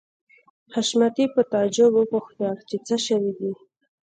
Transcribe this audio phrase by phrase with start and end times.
[0.73, 3.51] حشمتي په تعجب وپوښتل چې څه شوي دي